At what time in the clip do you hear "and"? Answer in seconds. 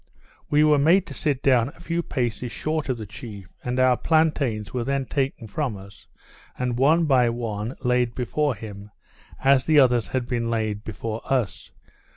3.63-3.79, 6.57-6.75